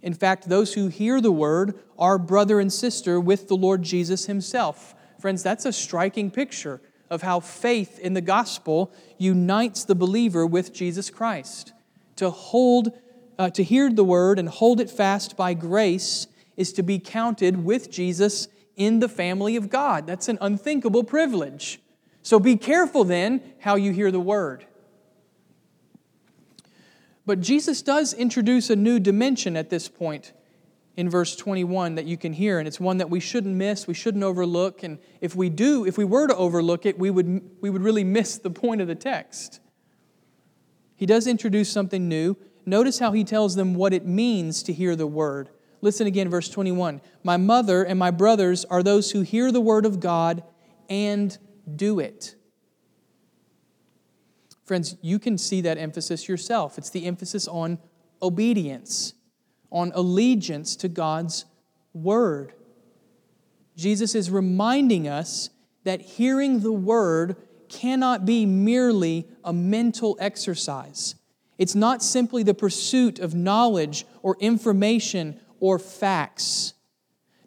[0.03, 4.27] In fact, those who hear the word are brother and sister with the Lord Jesus
[4.27, 4.96] himself.
[5.19, 10.73] Friends, that's a striking picture of how faith in the gospel unites the believer with
[10.73, 11.73] Jesus Christ.
[12.17, 12.93] To hold,
[13.39, 17.65] uh, to hear the word and hold it fast by grace is to be counted
[17.65, 20.07] with Jesus in the family of God.
[20.07, 21.81] That's an unthinkable privilege.
[22.23, 24.67] So be careful then how you hear the word.
[27.25, 30.33] But Jesus does introduce a new dimension at this point
[30.97, 33.95] in verse 21 that you can hear, and it's one that we shouldn't miss, we
[33.95, 37.69] shouldn't overlook, and if we do, if we were to overlook it, we would, we
[37.69, 39.61] would really miss the point of the text.
[40.97, 42.37] He does introduce something new.
[42.65, 45.51] Notice how he tells them what it means to hear the word.
[45.83, 47.03] Listen again, verse 21.
[47.23, 50.43] My mother and my brothers are those who hear the word of God
[50.89, 51.37] and
[51.77, 52.35] do it.
[54.65, 56.79] Friends, you can see that emphasis yourself.
[56.79, 57.79] It's the emphasis on
[58.21, 59.15] obedience,
[59.71, 61.45] on allegiance to God's
[61.93, 62.53] word.
[63.77, 65.51] Jesus is reminding us
[65.85, 67.37] that hearing the word
[67.69, 71.15] cannot be merely a mental exercise.
[71.59, 76.75] It's not simply the pursuit of knowledge or information or facts.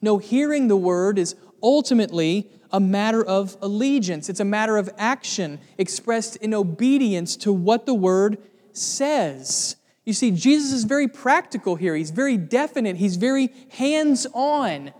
[0.01, 5.59] No, hearing the word is ultimately a matter of allegiance, it's a matter of action
[5.77, 8.37] expressed in obedience to what the Word
[8.73, 9.75] says.
[10.05, 11.95] You see, Jesus is very practical here.
[11.95, 12.97] He's very definite.
[12.97, 14.91] He's very hands on.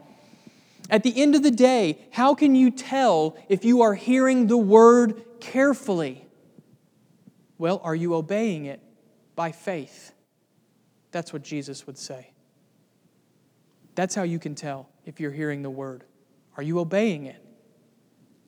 [0.89, 4.57] At the end of the day, how can you tell if you are hearing the
[4.57, 6.25] Word carefully?
[7.57, 8.81] Well, are you obeying it
[9.35, 10.13] by faith?
[11.11, 12.31] That's what Jesus would say.
[13.95, 16.03] That's how you can tell if you're hearing the Word.
[16.57, 17.43] Are you obeying it?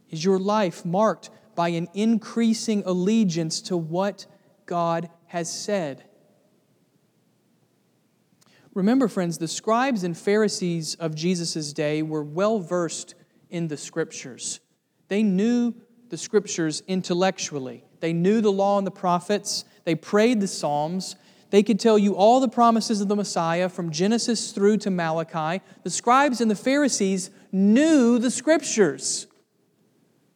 [0.09, 4.25] Is your life marked by an increasing allegiance to what
[4.65, 6.03] God has said?
[8.73, 13.15] Remember, friends, the scribes and Pharisees of Jesus' day were well versed
[13.49, 14.61] in the scriptures.
[15.09, 15.73] They knew
[16.09, 21.15] the scriptures intellectually, they knew the law and the prophets, they prayed the Psalms.
[21.49, 25.61] They could tell you all the promises of the Messiah from Genesis through to Malachi.
[25.83, 29.27] The scribes and the Pharisees knew the scriptures.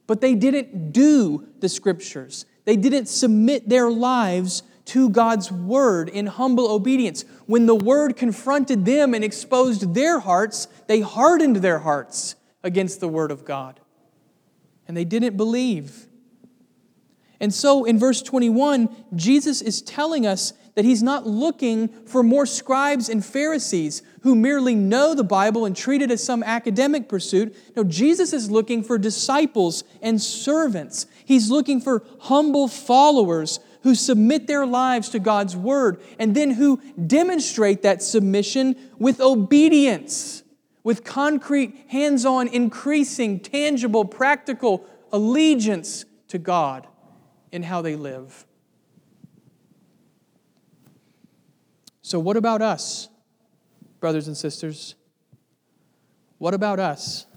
[0.08, 2.46] But they didn't do the scriptures.
[2.66, 7.26] They didn't submit their lives to God's word in humble obedience.
[7.46, 13.08] When the word confronted them and exposed their hearts, they hardened their hearts against the
[13.08, 13.80] word of God.
[14.88, 16.08] And they didn't believe.
[17.40, 22.46] And so in verse 21, Jesus is telling us that he's not looking for more
[22.46, 27.56] scribes and Pharisees who merely know the Bible and treat it as some academic pursuit.
[27.76, 31.08] No, Jesus is looking for disciples and servants.
[31.24, 36.82] He's looking for humble followers who submit their lives to God's word and then who
[37.06, 40.42] demonstrate that submission with obedience,
[40.84, 46.88] with concrete, hands on, increasing, tangible, practical allegiance to God
[47.52, 48.48] in how they live.
[52.02, 53.08] So, what about us,
[54.00, 54.96] brothers and sisters?
[56.40, 57.28] What about us?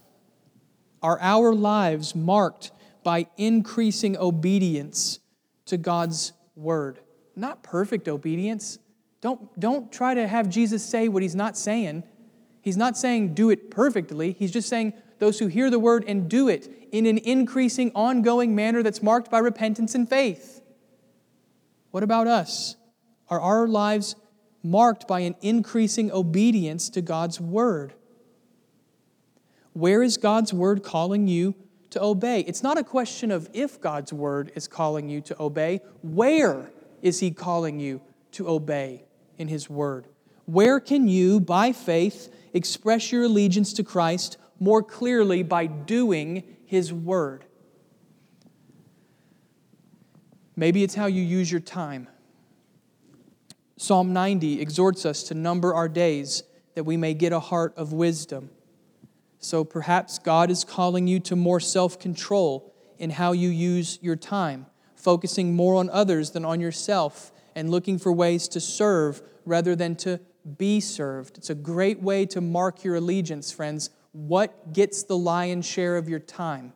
[1.02, 2.70] Are our lives marked
[3.04, 5.20] by increasing obedience
[5.66, 7.00] to God's word?
[7.36, 8.78] Not perfect obedience.
[9.20, 12.02] Don't, don't try to have Jesus say what he's not saying.
[12.60, 14.32] He's not saying do it perfectly.
[14.32, 18.54] He's just saying those who hear the word and do it in an increasing, ongoing
[18.54, 20.60] manner that's marked by repentance and faith.
[21.90, 22.76] What about us?
[23.28, 24.16] Are our lives
[24.62, 27.94] marked by an increasing obedience to God's word.
[29.72, 31.54] Where is God's word calling you
[31.90, 32.40] to obey?
[32.40, 36.70] It's not a question of if God's word is calling you to obey, where
[37.02, 38.00] is He calling you
[38.32, 39.04] to obey
[39.36, 40.06] in His Word?
[40.46, 46.92] Where can you, by faith, express your allegiance to Christ more clearly by doing His
[46.92, 47.44] Word?
[50.56, 52.08] Maybe it's how you use your time.
[53.76, 56.42] Psalm 90 exhorts us to number our days
[56.74, 58.50] that we may get a heart of wisdom.
[59.38, 64.16] So perhaps God is calling you to more self control in how you use your
[64.16, 64.66] time,
[64.96, 69.94] focusing more on others than on yourself, and looking for ways to serve rather than
[69.96, 70.20] to
[70.56, 71.38] be served.
[71.38, 73.90] It's a great way to mark your allegiance, friends.
[74.12, 76.72] What gets the lion's share of your time?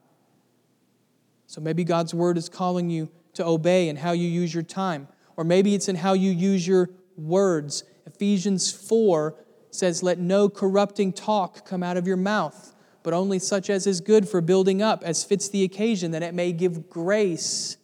[1.47, 5.09] So maybe God's word is calling you to obey in how you use your time,
[5.37, 7.85] or maybe it's in how you use your words.
[8.07, 9.35] Ephesians 4
[9.73, 14.01] says, Let no corrupting talk come out of your mouth, but only such as is
[14.01, 17.77] good for building up, as fits the occasion, that it may give grace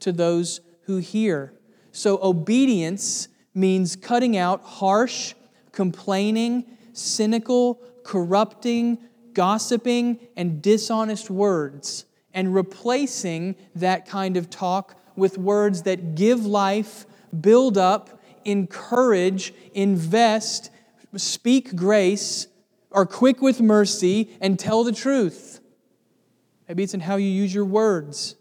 [0.00, 1.52] to those who hear.
[1.92, 5.34] So, obedience means cutting out harsh,
[5.72, 8.98] complaining, cynical, corrupting,
[9.32, 17.06] gossiping, and dishonest words, and replacing that kind of talk with words that give life,
[17.40, 20.70] build up, encourage, invest,
[21.16, 22.48] speak grace,
[22.92, 25.60] are quick with mercy, and tell the truth.
[26.68, 28.36] Maybe it's in how you use your words.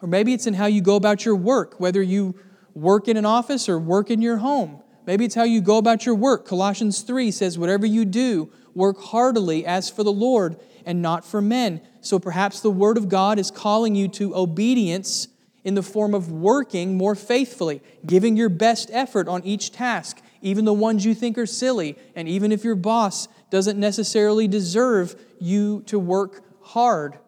[0.00, 2.34] Or maybe it's in how you go about your work, whether you
[2.74, 4.82] work in an office or work in your home.
[5.06, 6.46] Maybe it's how you go about your work.
[6.46, 11.40] Colossians 3 says, Whatever you do, work heartily as for the Lord and not for
[11.40, 11.80] men.
[12.00, 15.28] So perhaps the Word of God is calling you to obedience
[15.64, 20.64] in the form of working more faithfully, giving your best effort on each task, even
[20.64, 25.82] the ones you think are silly, and even if your boss doesn't necessarily deserve you
[25.86, 27.18] to work hard.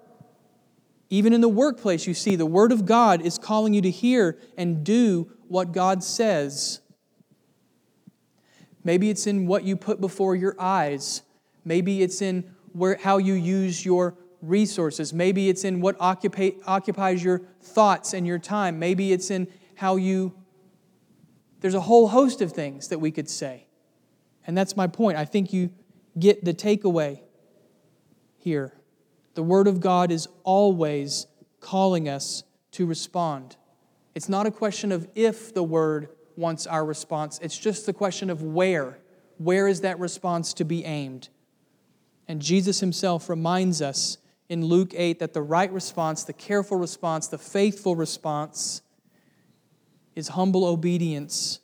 [1.11, 4.39] Even in the workplace, you see, the Word of God is calling you to hear
[4.57, 6.81] and do what God says.
[8.83, 11.23] Maybe it's in what you put before your eyes.
[11.65, 15.15] Maybe it's in where, how you use your resources.
[15.15, 18.79] Maybe it's in what occupies your thoughts and your time.
[18.79, 19.47] Maybe it's in
[19.77, 20.35] how you
[21.65, 23.67] there's a whole host of things that we could say.
[24.47, 25.17] And that's my point.
[25.17, 25.71] I think you
[26.19, 27.21] get the takeaway
[28.37, 28.75] here.
[29.33, 31.27] The Word of God is always
[31.61, 32.43] calling us
[32.73, 33.57] to respond.
[34.15, 38.29] It's not a question of if the Word wants our response, it's just the question
[38.29, 38.99] of where.
[39.39, 41.31] Where is that response to be aimed?
[42.29, 44.19] And Jesus himself reminds us
[44.51, 48.83] in Luke 8 that the right response, the careful response, the faithful response
[50.15, 51.61] is humble obedience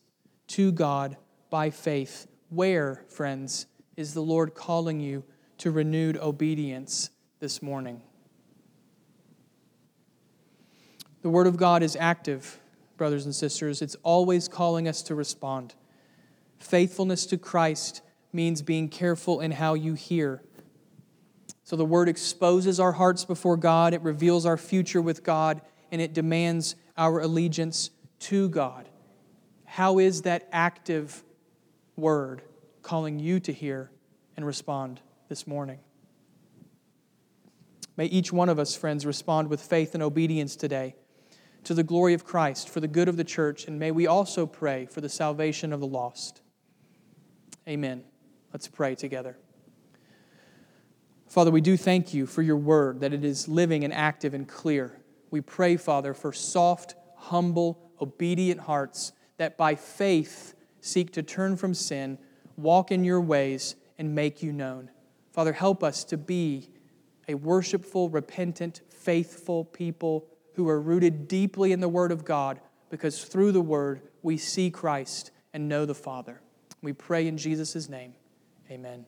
[0.49, 1.17] to God
[1.51, 2.27] by faith.
[2.49, 5.25] Where, friends, is the Lord calling you
[5.59, 8.03] to renewed obedience this morning?
[11.23, 12.59] The Word of God is active,
[12.97, 13.83] brothers and sisters.
[13.83, 15.75] It's always calling us to respond.
[16.59, 20.43] Faithfulness to Christ means being careful in how you hear.
[21.63, 25.61] So the Word exposes our hearts before God, it reveals our future with God,
[25.93, 27.91] and it demands our allegiance
[28.21, 28.89] to God.
[29.65, 31.23] How is that active
[31.97, 32.43] word
[32.83, 33.91] calling you to hear
[34.37, 35.79] and respond this morning?
[37.97, 40.95] May each one of us, friends, respond with faith and obedience today
[41.65, 44.47] to the glory of Christ, for the good of the church, and may we also
[44.47, 46.41] pray for the salvation of the lost.
[47.69, 48.03] Amen.
[48.53, 49.37] Let's pray together.
[51.27, 54.49] Father, we do thank you for your word, that it is living and active and
[54.49, 55.01] clear.
[55.31, 61.75] We pray, Father, for soft, humble, obedient hearts that by faith seek to turn from
[61.75, 62.19] sin,
[62.57, 64.91] walk in your ways, and make you known.
[65.33, 66.71] Father, help us to be
[67.29, 73.25] a worshipful, repentant, faithful people who are rooted deeply in the Word of God because
[73.25, 76.41] through the Word we see Christ and know the Father.
[76.83, 78.15] We pray in Jesus' name.
[78.71, 79.07] Amen.